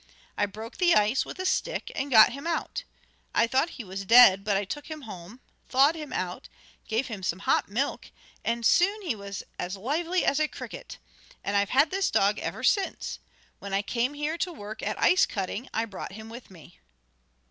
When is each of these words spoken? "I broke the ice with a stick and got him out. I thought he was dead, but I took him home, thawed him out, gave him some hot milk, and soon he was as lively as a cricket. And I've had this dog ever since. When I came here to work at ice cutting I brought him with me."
"I 0.35 0.47
broke 0.47 0.77
the 0.77 0.95
ice 0.95 1.25
with 1.25 1.37
a 1.37 1.45
stick 1.45 1.91
and 1.93 2.09
got 2.09 2.31
him 2.31 2.47
out. 2.47 2.85
I 3.35 3.45
thought 3.45 3.69
he 3.77 3.83
was 3.83 4.03
dead, 4.03 4.43
but 4.43 4.57
I 4.57 4.65
took 4.65 4.87
him 4.87 5.01
home, 5.01 5.41
thawed 5.69 5.93
him 5.93 6.11
out, 6.11 6.49
gave 6.87 7.05
him 7.05 7.21
some 7.21 7.37
hot 7.37 7.69
milk, 7.69 8.09
and 8.43 8.65
soon 8.65 9.03
he 9.03 9.13
was 9.13 9.43
as 9.59 9.77
lively 9.77 10.25
as 10.25 10.39
a 10.39 10.47
cricket. 10.47 10.97
And 11.43 11.55
I've 11.55 11.69
had 11.69 11.91
this 11.91 12.09
dog 12.09 12.39
ever 12.39 12.63
since. 12.63 13.19
When 13.59 13.75
I 13.75 13.83
came 13.83 14.15
here 14.15 14.39
to 14.39 14.51
work 14.51 14.81
at 14.81 14.99
ice 14.99 15.27
cutting 15.27 15.69
I 15.71 15.85
brought 15.85 16.13
him 16.13 16.29
with 16.29 16.49
me." 16.49 16.79